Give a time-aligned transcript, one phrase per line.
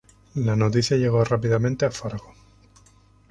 [0.33, 2.33] La noticia llegó rápidamente a Fargo.